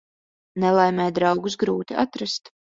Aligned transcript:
Nelaimē 0.63 1.05
draugus 1.19 1.59
grūti 1.65 1.99
atrast. 2.07 2.53